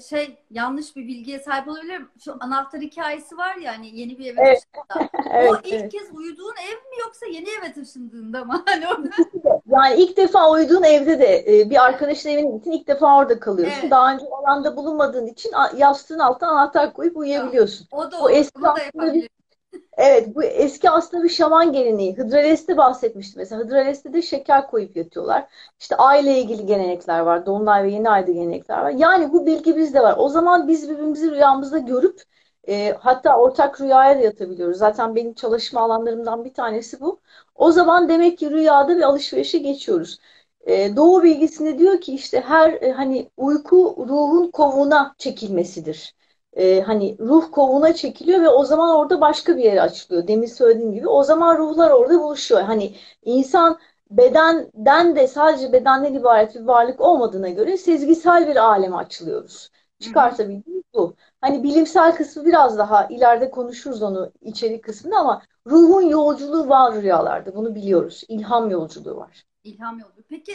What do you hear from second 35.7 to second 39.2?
alanlarımdan bir tanesi bu. O zaman demek ki rüyada bir